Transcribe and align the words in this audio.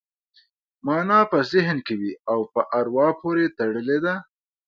مانا 0.85 1.19
په 1.31 1.37
ذهن 1.51 1.77
کې 1.85 1.93
وي 1.99 2.13
او 2.31 2.39
په 2.53 2.61
اروا 2.79 3.07
پورې 3.21 3.45
تړلې 3.57 3.97
ده 4.05 4.15